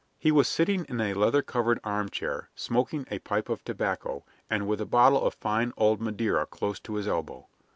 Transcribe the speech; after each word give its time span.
He 0.17 0.31
was 0.31 0.47
sitting 0.47 0.83
in 0.85 0.99
a 0.99 1.13
leather 1.13 1.43
covered 1.43 1.79
armchair, 1.83 2.49
smoking 2.55 3.05
a 3.11 3.19
pipe 3.19 3.49
of 3.49 3.63
tobacco, 3.63 4.25
and 4.49 4.67
with 4.67 4.81
a 4.81 4.85
bottle 4.87 5.23
of 5.23 5.35
fine 5.35 5.73
old 5.77 6.01
Madeira 6.01 6.47
close 6.47 6.79
to 6.79 6.95
his 6.95 7.07
elbow. 7.07 7.47